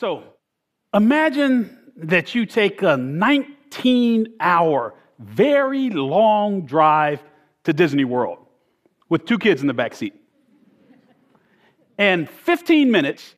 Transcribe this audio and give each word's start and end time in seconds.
So 0.00 0.22
imagine 0.94 1.92
that 1.94 2.34
you 2.34 2.46
take 2.46 2.80
a 2.80 2.96
19 2.96 4.28
hour, 4.40 4.94
very 5.18 5.90
long 5.90 6.64
drive 6.64 7.22
to 7.64 7.74
Disney 7.74 8.04
World 8.06 8.38
with 9.10 9.26
two 9.26 9.38
kids 9.38 9.60
in 9.60 9.66
the 9.66 9.74
back 9.74 9.94
seat. 9.94 10.14
And 11.98 12.30
15 12.30 12.90
minutes 12.90 13.34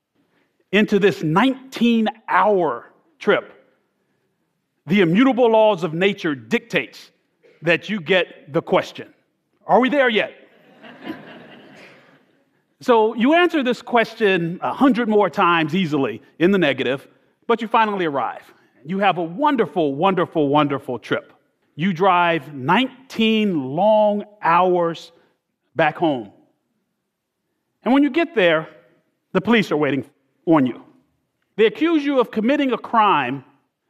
into 0.70 1.00
this 1.00 1.24
19 1.24 2.06
hour 2.28 2.92
trip, 3.18 3.52
the 4.86 5.00
immutable 5.00 5.50
laws 5.50 5.82
of 5.82 5.94
nature 5.94 6.36
dictates 6.36 7.10
that 7.62 7.88
you 7.88 8.00
get 8.00 8.52
the 8.52 8.62
question. 8.62 9.12
Are 9.66 9.80
we 9.80 9.88
there 9.88 10.08
yet? 10.08 10.32
So 12.82 13.14
you 13.14 13.34
answer 13.34 13.62
this 13.62 13.80
question 13.82 14.58
a 14.62 14.72
hundred 14.72 15.08
more 15.08 15.30
times 15.30 15.74
easily 15.74 16.22
in 16.38 16.50
the 16.50 16.58
negative, 16.58 17.06
but 17.46 17.62
you 17.62 17.68
finally 17.68 18.04
arrive. 18.04 18.52
You 18.84 18.98
have 18.98 19.18
a 19.18 19.22
wonderful, 19.22 19.94
wonderful, 19.94 20.48
wonderful 20.48 20.98
trip. 20.98 21.32
You 21.76 21.92
drive 21.92 22.52
19 22.52 23.74
long 23.74 24.24
hours 24.42 25.12
back 25.74 25.96
home. 25.96 26.32
And 27.84 27.94
when 27.94 28.02
you 28.02 28.10
get 28.10 28.34
there, 28.34 28.68
the 29.32 29.40
police 29.40 29.70
are 29.70 29.76
waiting 29.76 30.04
on 30.46 30.66
you. 30.66 30.84
They 31.56 31.66
accuse 31.66 32.04
you 32.04 32.20
of 32.20 32.30
committing 32.30 32.72
a 32.72 32.78
crime 32.78 33.44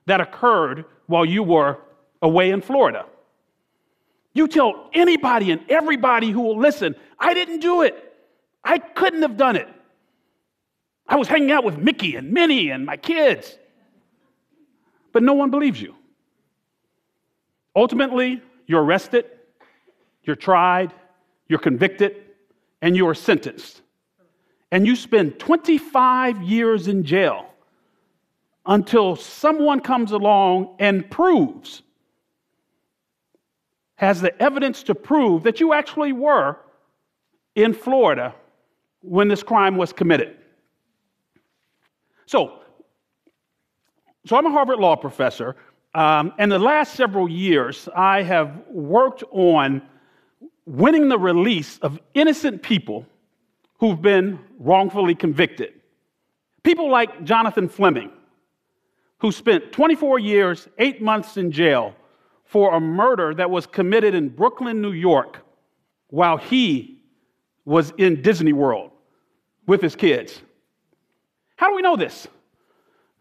that 0.07 0.21
occurred 0.21 0.85
while 1.07 1.25
you 1.25 1.43
were 1.43 1.79
away 2.21 2.51
in 2.51 2.61
Florida. 2.61 3.07
You 4.35 4.49
tell 4.49 4.89
anybody 4.93 5.51
and 5.51 5.63
everybody 5.69 6.31
who 6.31 6.41
will 6.41 6.59
listen, 6.59 6.95
I 7.19 7.35
didn't 7.35 7.61
do 7.61 7.83
it. 7.83 8.12
I 8.65 8.79
couldn't 8.79 9.23
have 9.23 9.37
done 9.37 9.57
it. 9.57 9.69
I 11.07 11.17
was 11.17 11.29
hanging 11.29 11.51
out 11.51 11.65
with 11.65 11.79
Mickey 11.79 12.17
and 12.17 12.33
Minnie 12.33 12.71
and 12.71 12.87
my 12.87 12.97
kids. 12.97 13.59
But 15.13 15.23
no 15.23 15.35
one 15.35 15.51
believes 15.51 15.81
you. 15.81 15.95
Ultimately, 17.75 18.41
you're 18.67 18.83
arrested, 18.83 19.27
you're 20.25 20.37
tried, 20.37 20.93
you're 21.49 21.59
convicted, 21.59 22.17
and 22.81 22.97
you 22.97 23.09
are 23.09 23.15
sentenced. 23.15 23.83
And 24.71 24.87
you 24.87 24.97
spend 24.97 25.39
25 25.39 26.43
years 26.43 26.89
in 26.89 27.05
jail 27.05 27.47
until 28.65 29.17
someone 29.17 29.81
comes 29.81 30.13
along 30.13 30.77
and 30.79 31.11
proves, 31.11 31.83
has 33.97 34.21
the 34.21 34.41
evidence 34.41 34.83
to 34.85 34.95
prove 34.95 35.43
that 35.43 35.61
you 35.61 35.73
actually 35.73 36.13
were 36.13 36.57
in 37.55 37.75
Florida 37.75 38.35
when 39.03 39.29
this 39.29 39.43
crime 39.43 39.77
was 39.77 39.93
committed. 39.93 40.37
So, 42.27 42.61
so 44.25 44.37
I'm 44.37 44.47
a 44.47 44.51
Harvard 44.51 44.79
law 44.79 44.97
professor, 44.97 45.57
um, 45.95 46.33
and 46.39 46.51
the 46.51 46.59
last 46.59 46.95
several 46.95 47.29
years 47.29 47.89
I 47.95 48.23
have 48.23 48.63
worked 48.71 49.25
on 49.31 49.83
winning 50.65 51.09
the 51.09 51.19
release 51.19 51.79
of 51.79 51.99
innocent 52.15 52.63
people 52.63 53.05
who've 53.79 54.01
been 54.01 54.39
wrongfully 54.59 55.15
convicted. 55.15 55.75
People 56.63 56.89
like 56.89 57.25
Jonathan 57.25 57.69
Fleming, 57.69 58.13
who 59.19 59.33
spent 59.33 59.73
24 59.73 60.21
years, 60.21 60.69
eight 60.79 61.03
months 61.03 61.37
in 61.37 61.51
jail 61.51 61.95
for 62.45 62.75
a 62.75 62.81
murder 62.81 63.35
that 63.35 63.51
was 63.51 63.67
committed 63.67 64.15
in 64.15 64.29
Brooklyn, 64.29 64.81
New 64.81 64.93
York, 64.93 65.45
while 66.09 66.37
he 66.37 67.03
was 67.65 67.93
in 67.99 68.23
Disney 68.23 68.53
World 68.53 68.92
with 69.67 69.81
his 69.81 69.97
kids. 69.97 70.41
How 71.57 71.69
do 71.69 71.77
we 71.77 71.83
know 71.83 71.97
this? 71.97 72.27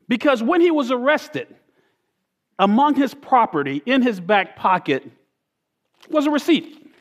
Because 0.08 0.42
when 0.42 0.62
he 0.62 0.72
was 0.72 0.92
arrested, 0.92 1.48
among 2.60 2.96
his 2.96 3.14
property 3.14 3.82
in 3.86 4.02
his 4.02 4.20
back 4.20 4.56
pocket 4.56 5.10
was 6.10 6.26
a 6.26 6.32
receipt, 6.32 6.92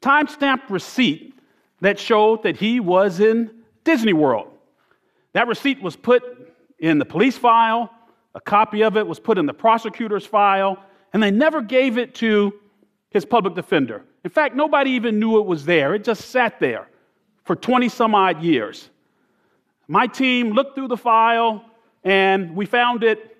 time 0.00 0.28
stamped 0.28 0.70
receipt 0.70 1.34
that 1.80 1.98
showed 1.98 2.42
that 2.42 2.56
he 2.56 2.80
was 2.80 3.20
in 3.20 3.50
Disney 3.84 4.12
World. 4.12 4.48
That 5.32 5.46
receipt 5.46 5.80
was 5.80 5.96
put 5.96 6.22
in 6.78 6.98
the 6.98 7.04
police 7.04 7.38
file, 7.38 7.90
a 8.34 8.40
copy 8.40 8.82
of 8.82 8.96
it 8.96 9.06
was 9.06 9.18
put 9.18 9.38
in 9.38 9.46
the 9.46 9.54
prosecutor's 9.54 10.26
file, 10.26 10.78
and 11.12 11.22
they 11.22 11.30
never 11.30 11.60
gave 11.62 11.98
it 11.98 12.14
to 12.16 12.52
his 13.10 13.24
public 13.24 13.54
defender. 13.54 14.04
In 14.24 14.30
fact, 14.30 14.54
nobody 14.54 14.90
even 14.90 15.18
knew 15.18 15.38
it 15.38 15.46
was 15.46 15.64
there. 15.64 15.94
It 15.94 16.04
just 16.04 16.30
sat 16.30 16.60
there 16.60 16.88
for 17.48 17.56
20 17.56 17.88
some 17.88 18.14
odd 18.14 18.42
years. 18.42 18.90
My 19.88 20.06
team 20.06 20.50
looked 20.50 20.74
through 20.74 20.88
the 20.88 20.98
file 20.98 21.64
and 22.04 22.54
we 22.54 22.66
found 22.66 23.02
it, 23.02 23.38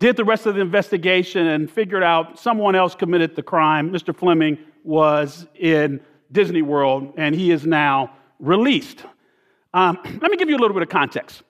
did 0.00 0.16
the 0.16 0.24
rest 0.24 0.44
of 0.46 0.56
the 0.56 0.60
investigation, 0.60 1.46
and 1.46 1.70
figured 1.70 2.02
out 2.02 2.36
someone 2.36 2.74
else 2.74 2.96
committed 2.96 3.36
the 3.36 3.44
crime. 3.44 3.92
Mr. 3.92 4.14
Fleming 4.14 4.58
was 4.82 5.46
in 5.54 6.00
Disney 6.32 6.62
World 6.62 7.14
and 7.16 7.32
he 7.32 7.52
is 7.52 7.64
now 7.64 8.12
released. 8.40 9.04
Um, 9.72 9.98
let 10.20 10.28
me 10.28 10.36
give 10.36 10.50
you 10.50 10.56
a 10.56 10.58
little 10.58 10.74
bit 10.74 10.82
of 10.82 10.88
context. 10.88 11.44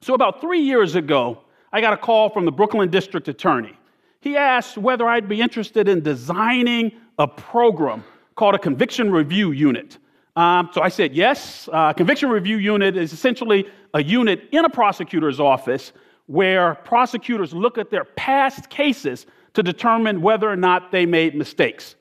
So, 0.00 0.14
about 0.14 0.40
three 0.40 0.60
years 0.60 0.94
ago, 0.94 1.40
I 1.72 1.80
got 1.80 1.92
a 1.92 1.96
call 1.96 2.30
from 2.30 2.44
the 2.44 2.52
Brooklyn 2.52 2.88
District 2.88 3.26
Attorney. 3.26 3.76
He 4.20 4.36
asked 4.36 4.78
whether 4.78 5.08
I'd 5.08 5.28
be 5.28 5.40
interested 5.40 5.88
in 5.88 6.02
designing 6.02 6.92
a 7.18 7.26
program 7.26 8.04
called 8.36 8.54
a 8.54 8.60
conviction 8.60 9.10
review 9.10 9.50
unit. 9.50 9.98
Um, 10.38 10.70
so 10.72 10.82
I 10.82 10.88
said 10.88 11.16
yes. 11.16 11.68
Uh, 11.72 11.92
conviction 11.92 12.28
review 12.30 12.58
unit 12.58 12.96
is 12.96 13.12
essentially 13.12 13.66
a 13.92 14.00
unit 14.00 14.48
in 14.52 14.64
a 14.64 14.68
prosecutor's 14.68 15.40
office 15.40 15.92
where 16.26 16.76
prosecutors 16.76 17.52
look 17.52 17.76
at 17.76 17.90
their 17.90 18.04
past 18.04 18.70
cases 18.70 19.26
to 19.54 19.64
determine 19.64 20.22
whether 20.22 20.48
or 20.48 20.54
not 20.54 20.92
they 20.92 21.06
made 21.06 21.34
mistakes. 21.34 21.96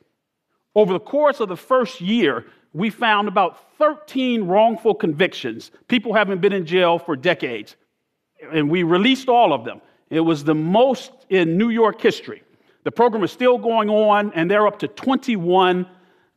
Over 0.75 0.93
the 0.93 0.99
course 0.99 1.39
of 1.39 1.49
the 1.49 1.57
first 1.57 1.99
year, 1.99 2.45
we 2.73 2.91
found 2.91 3.27
about 3.27 3.75
13 3.79 4.43
wrongful 4.43 4.93
convictions, 4.93 5.71
people 5.87 6.13
having 6.13 6.37
been 6.37 6.53
in 6.53 6.63
jail 6.63 6.99
for 6.99 7.15
decades 7.15 7.75
and 8.53 8.69
we 8.69 8.83
released 8.83 9.29
all 9.29 9.51
of 9.51 9.65
them. 9.65 9.81
It 10.11 10.19
was 10.19 10.43
the 10.43 10.53
most 10.53 11.11
in 11.29 11.57
New 11.57 11.69
York 11.69 11.99
history. 11.99 12.43
The 12.83 12.91
program 12.91 13.23
is 13.23 13.31
still 13.31 13.57
going 13.57 13.89
on, 13.89 14.31
and 14.33 14.49
they're 14.49 14.67
up 14.67 14.79
to 14.79 14.87
21 14.87 15.87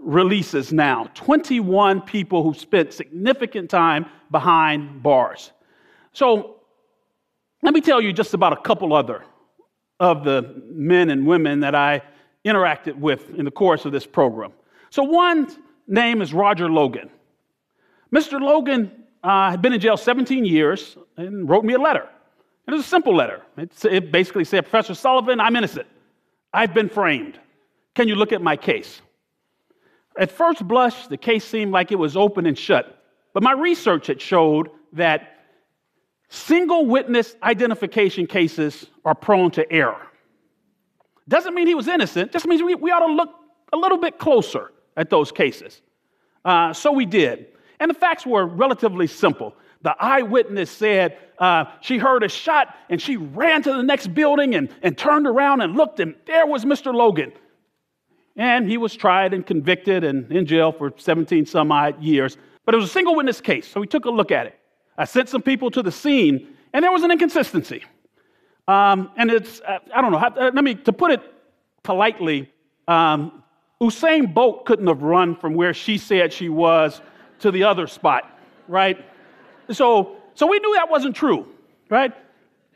releases 0.01 0.73
now. 0.73 1.09
21 1.15 2.01
people 2.03 2.43
who 2.43 2.55
spent 2.55 2.93
significant 2.93 3.71
time 3.71 4.07
behind 4.31 5.03
bars. 5.03 5.53
So, 6.13 6.57
let 7.63 7.75
me 7.75 7.81
tell 7.81 8.01
you 8.01 8.13
just 8.13 8.33
about 8.33 8.55
a 8.55 8.61
couple 8.63 8.95
other 8.95 9.23
of 9.99 10.25
the 10.25 10.63
men 10.67 11.11
and 11.11 11.27
women 11.27 11.61
that 11.61 11.75
I 11.75 12.03
interacted 12.45 12.97
with 12.97 13.29
in 13.35 13.45
the 13.45 13.51
course 13.51 13.85
of 13.85 13.93
this 13.93 14.07
program. 14.07 14.53
So, 14.89 15.03
one 15.03 15.49
name 15.87 16.23
is 16.23 16.33
Roger 16.33 16.71
Logan. 16.71 17.11
Mr. 18.15 18.41
Logan 18.41 18.91
uh, 19.23 19.51
had 19.51 19.63
been 19.63 19.73
in 19.73 19.81
jail 19.81 19.97
17 19.97 20.45
years 20.45 20.97
and 21.17 21.49
wrote 21.49 21.65
me 21.65 21.75
a 21.75 21.79
letter. 21.79 22.09
It 22.67 22.73
was 22.73 22.85
a 22.85 22.89
simple 22.89 23.15
letter. 23.15 23.43
It, 23.57 23.73
it 23.85 24.13
basically 24.13 24.45
said, 24.45 24.63
Professor 24.63 24.95
Sullivan, 24.95 25.41
I'm 25.41 25.57
innocent. 25.57 25.87
I've 26.53 26.73
been 26.73 26.89
framed. 26.89 27.39
Can 27.95 28.09
you 28.09 28.15
look 28.15 28.33
at 28.33 28.43
my 28.43 28.57
case? 28.57 29.01
At 30.21 30.31
first 30.31 30.69
blush, 30.69 31.07
the 31.07 31.17
case 31.17 31.47
seemed 31.47 31.73
like 31.73 31.93
it 31.93 31.99
was 31.99 32.15
open 32.15 32.45
and 32.45 32.57
shut, 32.57 33.03
but 33.33 33.43
my 33.43 33.53
research 33.53 34.07
had 34.07 34.21
showed 34.21 34.69
that 34.93 35.39
single 36.29 36.85
witness 36.85 37.37
identification 37.43 38.27
cases 38.27 38.87
are 39.07 39.15
prone 39.15 39.51
to 39.53 39.73
error. 39.73 40.07
Doesn't 41.27 41.55
mean 41.55 41.67
he 41.67 41.75
was 41.75 41.89
innocent, 41.89 42.33
just 42.33 42.47
means 42.47 42.63
we, 42.63 42.75
we 42.75 42.91
ought 42.91 43.07
to 43.07 43.13
look 43.13 43.31
a 43.73 43.79
little 43.79 43.97
bit 43.97 44.19
closer 44.19 44.73
at 44.95 45.09
those 45.09 45.33
cases. 45.33 45.81
Uh, 46.45 46.75
so 46.75 46.93
we 46.93 47.07
did. 47.07 47.47
And 47.79 47.89
the 47.89 47.95
facts 47.95 48.27
were 48.27 48.45
relatively 48.45 49.07
simple. 49.07 49.55
The 49.81 49.95
eyewitness 49.99 50.71
said 50.71 51.17
uh, 51.39 51.65
she 51.81 51.97
heard 51.97 52.25
a 52.25 52.29
shot 52.29 52.75
and 52.91 53.01
she 53.01 53.17
ran 53.17 53.63
to 53.63 53.73
the 53.73 53.83
next 53.83 54.09
building 54.09 54.55
and, 54.55 54.69
and 54.83 54.99
turned 54.99 55.27
around 55.27 55.63
and 55.63 55.77
looked, 55.77 55.99
and 55.99 56.15
there 56.27 56.47
was 56.47 56.67
Mr. 56.67 56.93
Logan. 56.93 57.33
And 58.41 58.67
he 58.67 58.79
was 58.79 58.97
tried 58.97 59.35
and 59.35 59.47
convicted 59.47 60.03
and 60.03 60.33
in 60.33 60.47
jail 60.47 60.73
for 60.73 60.95
17 60.97 61.45
some 61.45 61.71
odd 61.71 62.03
years. 62.03 62.39
But 62.65 62.75
it 62.75 62.79
was 62.79 62.89
a 62.89 62.93
single 62.93 63.15
witness 63.15 63.39
case, 63.39 63.69
so 63.69 63.81
we 63.81 63.87
took 63.87 64.07
a 64.07 64.11
look 64.11 64.33
at 64.33 64.47
it. 64.47 64.59
I 64.97 65.05
sent 65.05 65.29
some 65.29 65.43
people 65.43 65.71
to 65.73 65.83
the 65.83 65.93
scene, 65.93 66.49
and 66.73 66.83
there 66.83 66.91
was 66.91 67.03
an 67.03 67.11
inconsistency. 67.11 67.85
Um, 68.67 69.11
and 69.19 69.31
it's, 69.31 69.61
uh, 69.61 69.81
I 69.95 70.01
don't 70.01 70.11
know, 70.11 70.17
uh, 70.17 70.51
let 70.55 70.65
me, 70.65 70.75
to 70.75 70.93
put 70.93 71.11
it 71.11 71.21
politely, 71.83 72.51
um, 72.89 73.43
Usain 73.79 74.33
Bolt 74.33 74.65
couldn't 74.65 74.87
have 74.87 75.03
run 75.03 75.37
from 75.37 75.53
where 75.53 75.75
she 75.75 75.99
said 75.99 76.33
she 76.33 76.49
was 76.49 77.03
to 77.41 77.51
the 77.51 77.65
other 77.65 77.87
spot, 77.87 78.41
right? 78.69 79.05
So, 79.71 80.17
so 80.33 80.47
we 80.47 80.59
knew 80.61 80.75
that 80.77 80.89
wasn't 80.89 81.15
true, 81.15 81.47
right? 81.91 82.15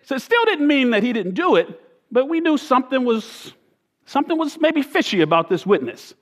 So 0.02 0.16
it 0.16 0.20
still 0.20 0.44
didn't 0.44 0.66
mean 0.66 0.90
that 0.90 1.02
he 1.02 1.14
didn't 1.14 1.34
do 1.34 1.56
it, 1.56 1.80
but 2.12 2.28
we 2.28 2.40
knew 2.40 2.58
something 2.58 3.02
was 3.02 3.54
something 4.06 4.36
was 4.36 4.58
maybe 4.60 4.82
fishy 4.82 5.20
about 5.20 5.48
this 5.48 5.64
witness. 5.66 6.14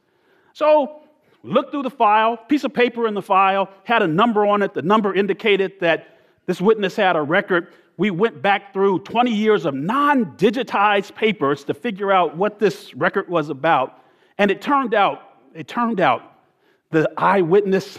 So 0.53 1.01
looked 1.43 1.73
through 1.73 1.83
the 1.83 1.91
file, 1.91 2.37
piece 2.37 2.65
of 2.65 2.73
paper 2.73 3.07
in 3.07 3.15
the 3.15 3.23
file 3.23 3.69
had 3.85 4.03
a 4.03 4.07
number 4.07 4.47
on 4.47 4.63
it. 4.63 4.75
The 4.75 4.83
number 4.83 5.15
indicated 5.15 5.73
that 5.81 6.19
This 6.47 6.61
witness 6.61 6.97
had 6.97 7.15
a 7.17 7.23
record. 7.23 7.73
We 7.97 8.11
went 8.11 8.43
back 8.43 8.73
through 8.73 9.01
20 9.01 9.31
years 9.33 9.65
of 9.65 9.75
non 9.75 10.37
digitized 10.37 11.15
papers 11.15 11.65
to 11.65 11.75
figure 11.75 12.11
out 12.11 12.37
what 12.37 12.59
this 12.59 12.95
record 12.95 13.29
was 13.29 13.49
about. 13.49 14.03
And 14.39 14.51
it 14.51 14.61
turned 14.61 14.95
out, 14.95 15.21
it 15.55 15.69
turned 15.69 16.01
out 16.01 16.23
the 16.91 17.11
eyewitness 17.17 17.99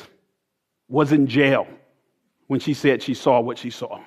was 0.90 1.12
in 1.12 1.28
jail 1.28 1.68
when 2.48 2.60
she 2.60 2.74
said 2.74 3.02
she 3.02 3.14
saw 3.14 3.40
what 3.40 3.58
she 3.58 3.70
saw. 3.70 4.00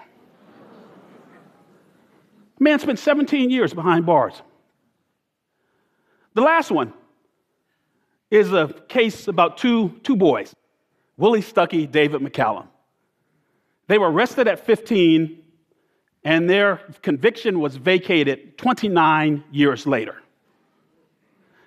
Man 2.58 2.78
spent 2.78 2.98
17 2.98 3.50
years 3.50 3.74
behind 3.74 4.06
bars. 4.06 4.42
The 6.36 6.42
last 6.42 6.70
one 6.70 6.92
is 8.30 8.52
a 8.52 8.68
case 8.88 9.26
about 9.26 9.56
two, 9.56 9.98
two 10.02 10.16
boys, 10.16 10.54
Willie 11.16 11.40
Stuckey, 11.40 11.90
David 11.90 12.20
McCallum. 12.20 12.66
They 13.86 13.96
were 13.96 14.12
arrested 14.12 14.46
at 14.46 14.66
15, 14.66 15.42
and 16.24 16.50
their 16.50 16.82
conviction 17.00 17.58
was 17.58 17.76
vacated 17.76 18.58
29 18.58 19.44
years 19.50 19.86
later. 19.86 20.16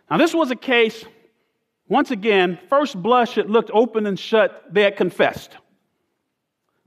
Now, 0.08 0.18
this 0.18 0.36
was 0.36 0.52
a 0.52 0.56
case, 0.56 1.04
once 1.88 2.12
again, 2.12 2.60
first 2.70 3.02
blush, 3.02 3.40
it 3.40 3.50
looked 3.50 3.72
open 3.74 4.06
and 4.06 4.20
shut, 4.20 4.66
they 4.72 4.84
had 4.84 4.96
confessed. 4.96 5.58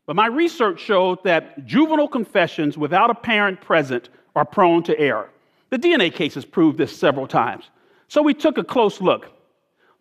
But 0.07 0.15
my 0.15 0.27
research 0.27 0.79
showed 0.79 1.25
that 1.25 1.67
juvenile 1.67 2.07
confessions 2.07 2.79
without 2.79 3.11
a 3.11 3.15
parent 3.15 3.61
present 3.61 4.09
are 4.37 4.45
prone 4.45 4.85
to 4.85 4.97
error. 4.97 5.32
The 5.73 5.79
DNA 5.79 6.13
cases 6.13 6.45
proved 6.45 6.77
this 6.77 6.95
several 6.95 7.27
times. 7.27 7.71
So 8.07 8.21
we 8.21 8.35
took 8.35 8.59
a 8.59 8.63
close 8.63 9.01
look, 9.01 9.33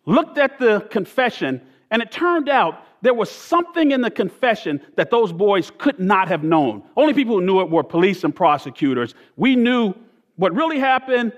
looked 0.04 0.36
at 0.36 0.58
the 0.58 0.80
confession, 0.90 1.62
and 1.90 2.02
it 2.02 2.12
turned 2.12 2.50
out 2.50 2.84
there 3.00 3.14
was 3.14 3.30
something 3.30 3.90
in 3.90 4.02
the 4.02 4.10
confession 4.10 4.82
that 4.96 5.10
those 5.10 5.32
boys 5.32 5.72
could 5.78 5.98
not 5.98 6.28
have 6.28 6.44
known. 6.44 6.82
Only 6.94 7.14
people 7.14 7.36
who 7.36 7.46
knew 7.46 7.62
it 7.62 7.70
were 7.70 7.82
police 7.82 8.22
and 8.22 8.36
prosecutors. 8.36 9.14
We 9.36 9.56
knew 9.56 9.94
what 10.36 10.54
really 10.54 10.78
happened. 10.78 11.32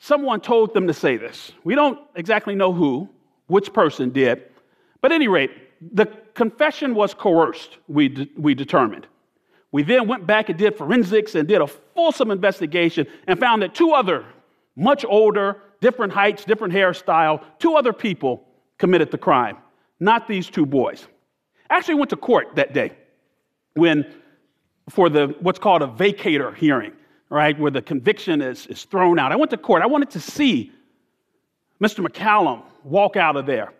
Someone 0.00 0.42
told 0.42 0.74
them 0.74 0.86
to 0.86 0.92
say 0.92 1.16
this. 1.16 1.52
We 1.64 1.74
don't 1.74 1.98
exactly 2.14 2.54
know 2.54 2.74
who, 2.74 3.08
which 3.46 3.72
person 3.72 4.10
did. 4.10 4.42
But 5.00 5.12
at 5.12 5.14
any 5.14 5.28
rate, 5.28 5.50
the 5.80 6.04
confession 6.34 6.94
was 6.94 7.14
coerced, 7.14 7.78
we, 7.88 8.08
de- 8.08 8.28
we 8.36 8.54
determined. 8.54 9.06
We 9.72 9.82
then 9.82 10.06
went 10.06 10.26
back 10.26 10.50
and 10.50 10.58
did 10.58 10.76
forensics 10.76 11.34
and 11.34 11.48
did 11.48 11.62
a 11.62 11.66
fulsome 11.66 12.30
investigation 12.30 13.06
and 13.26 13.40
found 13.40 13.62
that 13.62 13.74
two 13.74 13.92
other, 13.92 14.24
much 14.76 15.04
older, 15.06 15.56
different 15.80 16.12
heights, 16.12 16.44
different 16.44 16.74
hairstyle, 16.74 17.42
two 17.58 17.74
other 17.74 17.94
people 17.94 18.44
committed 18.78 19.10
the 19.10 19.18
crime, 19.18 19.56
not 19.98 20.28
these 20.28 20.48
two 20.48 20.66
boys. 20.66 21.06
I 21.70 21.76
actually 21.78 21.94
went 21.94 22.10
to 22.10 22.16
court 22.16 22.54
that 22.56 22.74
day 22.74 22.92
when, 23.74 24.04
for 24.90 25.08
the 25.08 25.34
what's 25.40 25.58
called 25.58 25.80
a 25.80 25.86
vacatur 25.86 26.54
hearing, 26.54 26.92
right, 27.30 27.58
where 27.58 27.70
the 27.70 27.80
conviction 27.80 28.42
is, 28.42 28.66
is 28.66 28.84
thrown 28.84 29.18
out. 29.18 29.32
I 29.32 29.36
went 29.36 29.50
to 29.52 29.56
court. 29.56 29.80
I 29.80 29.86
wanted 29.86 30.10
to 30.10 30.20
see 30.20 30.70
Mr. 31.82 32.06
McCallum 32.06 32.62
walk 32.84 33.16
out 33.16 33.36
of 33.36 33.46
there. 33.46 33.72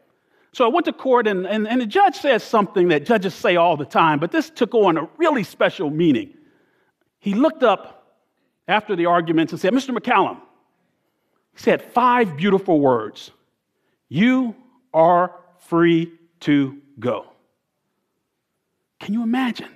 So 0.54 0.66
I 0.66 0.68
went 0.68 0.84
to 0.84 0.92
court, 0.92 1.26
and, 1.26 1.46
and, 1.46 1.66
and 1.66 1.80
the 1.80 1.86
judge 1.86 2.16
says 2.16 2.42
something 2.42 2.88
that 2.88 3.06
judges 3.06 3.34
say 3.34 3.56
all 3.56 3.76
the 3.76 3.86
time, 3.86 4.18
but 4.18 4.30
this 4.30 4.50
took 4.50 4.74
on 4.74 4.98
a 4.98 5.08
really 5.16 5.44
special 5.44 5.88
meaning. 5.88 6.34
He 7.20 7.34
looked 7.34 7.62
up 7.62 8.18
after 8.68 8.94
the 8.94 9.06
arguments 9.06 9.52
and 9.52 9.60
said, 9.60 9.72
Mr. 9.72 9.96
McCallum, 9.96 10.36
he 11.54 11.62
said 11.62 11.82
five 11.82 12.36
beautiful 12.36 12.80
words 12.80 13.30
You 14.08 14.54
are 14.92 15.34
free 15.68 16.12
to 16.40 16.78
go. 16.98 17.26
Can 19.00 19.14
you 19.14 19.22
imagine? 19.22 19.70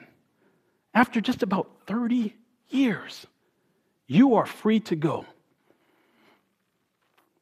After 0.92 1.20
just 1.20 1.42
about 1.42 1.70
30 1.86 2.34
years, 2.68 3.26
you 4.06 4.34
are 4.36 4.46
free 4.46 4.80
to 4.80 4.96
go. 4.96 5.26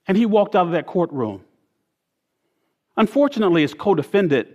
And 0.06 0.16
he 0.16 0.26
walked 0.26 0.54
out 0.54 0.66
of 0.66 0.72
that 0.72 0.86
courtroom 0.86 1.44
Unfortunately, 2.96 3.62
his 3.62 3.74
co 3.74 3.94
defendant, 3.94 4.48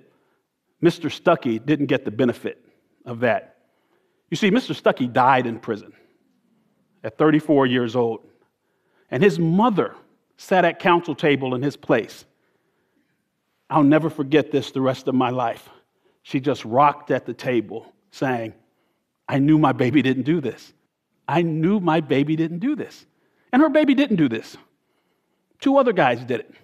Mr. 0.82 1.10
Stuckey, 1.10 1.64
didn't 1.64 1.88
get 1.88 2.06
the 2.06 2.12
benefit 2.12 2.66
of 3.06 3.20
that. 3.22 3.58
You 4.30 4.38
see, 4.38 4.52
Mr. 4.52 4.80
Stuckey 4.80 5.12
died 5.12 5.48
in 5.48 5.60
prison 5.60 5.94
at 7.04 7.18
34 7.18 7.66
years 7.66 7.96
old, 7.96 8.22
and 9.10 9.24
his 9.24 9.40
mother 9.40 9.96
sat 10.38 10.66
at 10.66 10.80
counsel 10.80 11.16
table 11.16 11.56
in 11.56 11.62
his 11.62 11.76
place. 11.76 12.26
I'll 13.70 13.84
never 13.84 14.10
forget 14.10 14.52
this 14.52 14.72
the 14.72 14.82
rest 14.82 15.08
of 15.08 15.16
my 15.16 15.30
life. 15.30 15.70
She 16.24 16.40
just 16.40 16.66
rocked 16.66 17.12
at 17.12 17.26
the 17.26 17.34
table 17.34 17.92
saying, 18.12 18.54
I 19.28 19.40
knew 19.40 19.60
my 19.60 19.74
baby 19.74 20.02
didn't 20.02 20.24
do 20.24 20.42
this. 20.42 20.74
I 21.28 21.44
knew 21.44 21.80
my 21.80 22.02
baby 22.02 22.36
didn't 22.36 22.60
do 22.60 22.76
this. 22.76 23.06
And 23.52 23.62
her 23.62 23.70
baby 23.70 23.94
didn't 23.94 24.18
do 24.18 24.28
this. 24.28 24.58
Two 25.60 25.78
other 25.78 25.94
guys 25.94 26.20
did 26.24 26.42
it. 26.42 26.56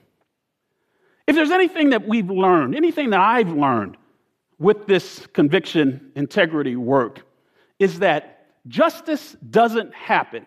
If 1.28 1.36
there's 1.36 1.52
anything 1.52 1.90
that 1.90 2.08
we've 2.08 2.30
learned, 2.30 2.76
anything 2.76 3.10
that 3.12 3.20
I've 3.20 3.50
learned 3.50 3.98
with 4.60 4.86
this 4.86 5.26
conviction 5.34 6.12
integrity 6.16 6.76
work, 6.76 7.26
is 7.80 8.00
that 8.00 8.48
justice 8.68 9.36
doesn't 9.50 9.94
happen. 9.94 10.46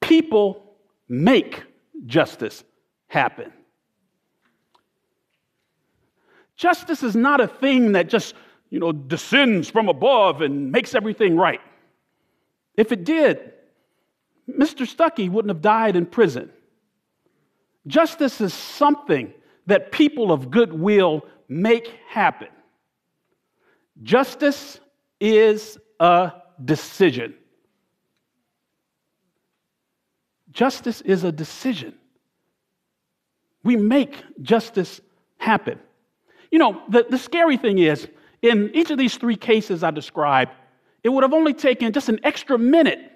People 0.00 0.76
make 1.08 1.62
justice 2.06 2.64
happen. 3.08 3.52
Justice 6.56 7.02
is 7.02 7.14
not 7.14 7.40
a 7.40 7.46
thing 7.46 7.92
that 7.92 8.08
just, 8.08 8.34
you 8.70 8.78
know, 8.78 8.92
descends 8.92 9.68
from 9.68 9.88
above 9.88 10.40
and 10.40 10.72
makes 10.72 10.94
everything 10.94 11.36
right. 11.36 11.60
If 12.76 12.92
it 12.92 13.04
did, 13.04 13.52
Mr. 14.48 14.86
Stuckey 14.86 15.30
wouldn't 15.30 15.50
have 15.50 15.60
died 15.60 15.96
in 15.96 16.06
prison. 16.06 16.50
Justice 17.86 18.40
is 18.40 18.52
something 18.52 19.32
that 19.66 19.92
people 19.92 20.32
of 20.32 20.50
goodwill 20.50 21.22
make 21.48 21.94
happen. 22.08 22.48
Justice 24.02 24.80
is 25.20 25.78
a 26.00 26.32
decision. 26.64 27.34
Justice 30.50 31.00
is 31.02 31.24
a 31.24 31.32
decision. 31.32 31.94
We 33.62 33.76
make 33.76 34.22
justice 34.42 35.00
happen. 35.38 35.78
You 36.50 36.58
know, 36.58 36.82
the, 36.88 37.06
the 37.08 37.18
scary 37.18 37.56
thing 37.56 37.78
is, 37.78 38.08
in 38.42 38.70
each 38.74 38.90
of 38.90 38.98
these 38.98 39.16
three 39.16 39.36
cases 39.36 39.82
I 39.82 39.90
described, 39.90 40.52
it 41.02 41.08
would 41.08 41.22
have 41.22 41.32
only 41.32 41.52
taken 41.52 41.92
just 41.92 42.08
an 42.08 42.20
extra 42.22 42.58
minute, 42.58 43.12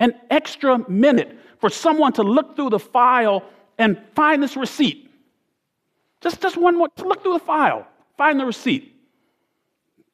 an 0.00 0.14
extra 0.30 0.88
minute 0.90 1.38
for 1.58 1.70
someone 1.70 2.12
to 2.14 2.22
look 2.22 2.56
through 2.56 2.70
the 2.70 2.78
file 2.78 3.44
and 3.78 4.00
find 4.14 4.42
this 4.42 4.56
receipt. 4.56 5.10
Just, 6.20 6.40
just 6.40 6.56
one 6.56 6.76
more, 6.76 6.88
look 6.98 7.22
through 7.22 7.34
the 7.34 7.38
file, 7.38 7.86
find 8.16 8.40
the 8.40 8.46
receipt, 8.46 8.94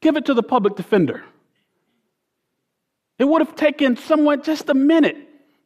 give 0.00 0.16
it 0.16 0.24
to 0.26 0.34
the 0.34 0.42
public 0.42 0.76
defender. 0.76 1.22
It 3.18 3.28
would 3.28 3.42
have 3.42 3.54
taken 3.54 3.96
someone 3.96 4.42
just 4.42 4.68
a 4.70 4.74
minute 4.74 5.16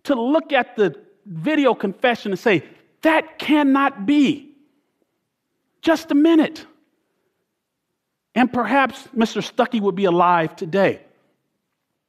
to 0.05 0.15
look 0.21 0.53
at 0.53 0.77
the 0.77 1.01
video 1.25 1.75
confession 1.75 2.33
and 2.33 2.39
say, 2.39 2.65
that 3.03 3.39
cannot 3.39 4.07
be. 4.07 4.51
Just 5.81 6.11
a 6.11 6.15
minute. 6.15 6.67
And 8.35 8.53
perhaps 8.53 9.07
Mr. 9.17 9.41
Stuckey 9.41 9.81
would 9.81 9.95
be 9.95 10.07
alive 10.07 10.57
today. 10.57 11.01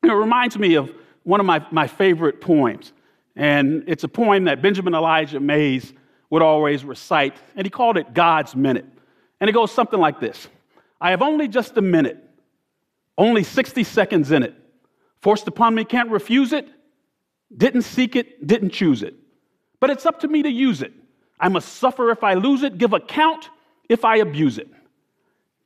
It 0.03 0.11
reminds 0.11 0.57
me 0.57 0.75
of 0.75 0.91
one 1.23 1.39
of 1.39 1.45
my, 1.45 1.65
my 1.71 1.87
favorite 1.87 2.41
poems. 2.41 2.93
And 3.35 3.83
it's 3.87 4.03
a 4.03 4.07
poem 4.07 4.45
that 4.45 4.61
Benjamin 4.61 4.95
Elijah 4.95 5.39
Mays 5.39 5.93
would 6.29 6.41
always 6.41 6.85
recite, 6.85 7.35
and 7.55 7.65
he 7.65 7.69
called 7.69 7.97
it 7.97 8.13
God's 8.13 8.55
Minute. 8.55 8.85
And 9.39 9.49
it 9.49 9.53
goes 9.53 9.71
something 9.71 9.99
like 9.99 10.19
this 10.19 10.47
I 10.99 11.11
have 11.11 11.21
only 11.21 11.47
just 11.47 11.77
a 11.77 11.81
minute, 11.81 12.17
only 13.17 13.43
60 13.43 13.83
seconds 13.83 14.31
in 14.31 14.43
it. 14.43 14.53
Forced 15.21 15.47
upon 15.47 15.75
me, 15.75 15.85
can't 15.85 16.09
refuse 16.09 16.53
it. 16.53 16.67
Didn't 17.55 17.83
seek 17.83 18.15
it, 18.15 18.45
didn't 18.45 18.71
choose 18.71 19.03
it. 19.03 19.13
But 19.79 19.89
it's 19.89 20.05
up 20.05 20.21
to 20.21 20.27
me 20.27 20.43
to 20.43 20.49
use 20.49 20.81
it. 20.81 20.93
I 21.39 21.49
must 21.49 21.73
suffer 21.73 22.11
if 22.11 22.23
I 22.23 22.35
lose 22.35 22.63
it, 22.63 22.77
give 22.77 22.93
account 22.93 23.49
if 23.89 24.05
I 24.05 24.17
abuse 24.17 24.57
it. 24.57 24.69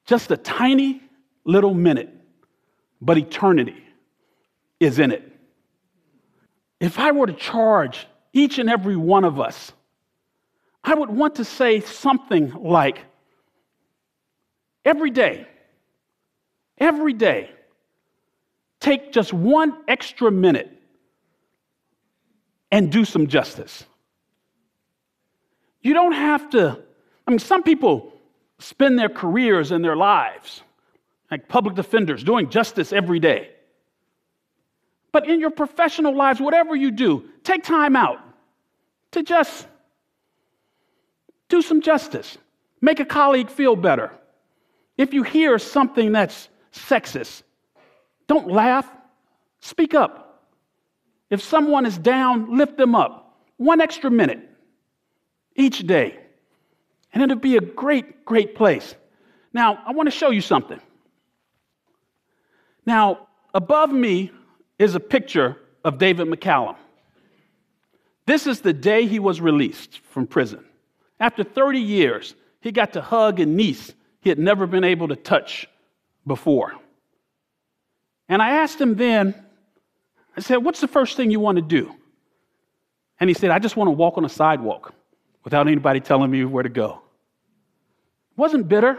Just 0.05 0.31
a 0.31 0.37
tiny 0.37 1.01
little 1.45 1.73
minute, 1.73 2.09
but 3.01 3.17
eternity 3.17 3.83
is 4.79 4.97
in 4.97 5.11
it 5.11 5.38
if 6.79 6.97
I 6.97 7.11
were 7.11 7.27
to 7.27 7.33
charge 7.33 8.07
each 8.33 8.59
and 8.59 8.69
every 8.69 8.95
one 8.95 9.25
of 9.25 9.39
us, 9.39 9.71
I 10.83 10.95
would 10.95 11.09
want 11.09 11.35
to 11.35 11.45
say 11.45 11.81
something 11.81 12.51
like, 12.53 12.99
every 14.85 15.11
day, 15.11 15.47
every 16.77 17.13
day, 17.13 17.49
take 18.79 19.11
just 19.11 19.33
one 19.33 19.75
extra 19.87 20.31
minute 20.31 20.71
and 22.71 22.91
do 22.91 23.03
some 23.03 23.27
justice. 23.27 23.83
You 25.81 25.93
don't 25.93 26.13
have 26.13 26.49
to, 26.51 26.79
I 27.27 27.31
mean, 27.31 27.39
some 27.39 27.63
people 27.63 28.13
spend 28.59 28.97
their 28.97 29.09
careers 29.09 29.71
and 29.71 29.83
their 29.83 29.95
lives 29.95 30.61
like 31.31 31.47
public 31.47 31.75
defenders 31.75 32.23
doing 32.23 32.49
justice 32.49 32.91
every 32.91 33.19
day. 33.19 33.49
But 35.11 35.27
in 35.27 35.39
your 35.39 35.49
professional 35.49 36.15
lives, 36.15 36.39
whatever 36.39 36.75
you 36.75 36.91
do, 36.91 37.25
take 37.43 37.63
time 37.63 37.95
out 37.95 38.19
to 39.11 39.23
just 39.23 39.67
do 41.47 41.61
some 41.61 41.81
justice, 41.81 42.37
make 42.79 42.99
a 42.99 43.05
colleague 43.05 43.49
feel 43.49 43.75
better. 43.75 44.11
If 44.97 45.13
you 45.13 45.23
hear 45.23 45.57
something 45.57 46.11
that's 46.11 46.49
sexist, 46.71 47.41
don't 48.27 48.47
laugh, 48.47 48.89
speak 49.61 49.95
up. 49.95 50.43
If 51.29 51.41
someone 51.41 51.85
is 51.85 51.97
down, 51.97 52.57
lift 52.57 52.77
them 52.77 52.95
up. 52.95 53.37
One 53.57 53.81
extra 53.81 54.11
minute 54.11 54.47
each 55.55 55.79
day. 55.79 56.19
And 57.13 57.23
it'll 57.23 57.37
be 57.37 57.57
a 57.57 57.61
great, 57.61 58.25
great 58.25 58.55
place. 58.55 58.95
Now, 59.53 59.79
I 59.85 59.91
want 59.93 60.07
to 60.07 60.11
show 60.11 60.29
you 60.29 60.41
something. 60.41 60.79
Now, 62.85 63.27
above 63.53 63.91
me 63.91 64.31
is 64.79 64.95
a 64.95 64.99
picture 64.99 65.57
of 65.83 65.99
David 65.99 66.27
McCallum. 66.27 66.75
This 68.25 68.47
is 68.47 68.61
the 68.61 68.73
day 68.73 69.05
he 69.05 69.19
was 69.19 69.41
released 69.41 69.99
from 70.11 70.25
prison. 70.25 70.63
After 71.19 71.43
30 71.43 71.79
years, 71.79 72.35
he 72.61 72.71
got 72.71 72.93
to 72.93 73.01
hug 73.01 73.39
a 73.39 73.45
niece 73.45 73.93
he 74.21 74.29
had 74.29 74.39
never 74.39 74.67
been 74.67 74.83
able 74.83 75.07
to 75.07 75.15
touch 75.15 75.67
before. 76.27 76.73
And 78.27 78.41
I 78.41 78.51
asked 78.51 78.79
him 78.79 78.95
then, 78.95 79.33
I 80.35 80.41
said, 80.41 80.57
What's 80.57 80.81
the 80.81 80.87
first 80.87 81.17
thing 81.17 81.31
you 81.31 81.39
want 81.39 81.55
to 81.55 81.61
do? 81.61 81.95
And 83.19 83.29
he 83.29 83.33
said, 83.33 83.49
I 83.49 83.59
just 83.59 83.75
want 83.75 83.87
to 83.87 83.91
walk 83.91 84.17
on 84.17 84.25
a 84.25 84.29
sidewalk 84.29 84.93
without 85.43 85.67
anybody 85.67 85.99
telling 85.99 86.29
me 86.29 86.45
where 86.45 86.63
to 86.63 86.69
go. 86.69 87.01
Wasn't 88.35 88.67
bitter, 88.67 88.97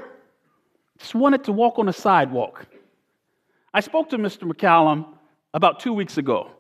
just 0.99 1.15
wanted 1.15 1.45
to 1.45 1.53
walk 1.53 1.79
on 1.79 1.89
a 1.89 1.93
sidewalk. 1.93 2.67
I 3.73 3.81
spoke 3.81 4.11
to 4.11 4.19
Mr. 4.19 4.51
McCallum 4.51 5.07
about 5.55 5.81
two 5.81 5.93
weeks 5.93 6.19
ago. 6.19 6.51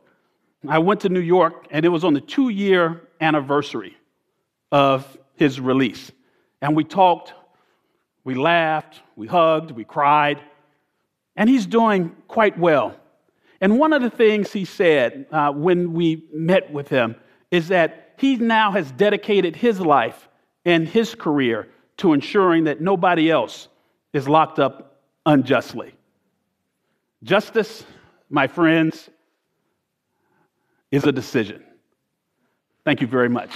I 0.68 0.78
went 0.78 1.00
to 1.00 1.08
New 1.08 1.20
York, 1.20 1.66
and 1.70 1.84
it 1.84 1.88
was 1.88 2.04
on 2.04 2.14
the 2.14 2.20
two 2.20 2.48
year 2.48 3.08
anniversary 3.20 3.96
of 4.72 5.18
his 5.36 5.60
release. 5.60 6.12
And 6.60 6.76
we 6.76 6.84
talked, 6.84 7.32
we 8.24 8.34
laughed, 8.34 9.00
we 9.16 9.26
hugged, 9.26 9.70
we 9.70 9.84
cried, 9.84 10.40
and 11.36 11.48
he's 11.48 11.66
doing 11.66 12.14
quite 12.28 12.58
well. 12.58 12.94
And 13.60 13.78
one 13.78 13.92
of 13.92 14.02
the 14.02 14.10
things 14.10 14.52
he 14.52 14.64
said 14.64 15.26
uh, 15.32 15.52
when 15.52 15.92
we 15.92 16.24
met 16.32 16.72
with 16.72 16.88
him 16.88 17.16
is 17.50 17.68
that 17.68 18.14
he 18.18 18.36
now 18.36 18.72
has 18.72 18.90
dedicated 18.92 19.56
his 19.56 19.80
life 19.80 20.28
and 20.64 20.86
his 20.86 21.14
career 21.14 21.68
to 21.98 22.12
ensuring 22.12 22.64
that 22.64 22.80
nobody 22.80 23.30
else 23.30 23.68
is 24.12 24.28
locked 24.28 24.58
up 24.58 25.00
unjustly. 25.26 25.94
Justice, 27.22 27.84
my 28.30 28.46
friends, 28.46 29.10
is 30.90 31.04
a 31.04 31.12
decision. 31.12 31.62
Thank 32.84 33.00
you 33.00 33.06
very 33.06 33.28
much. 33.28 33.50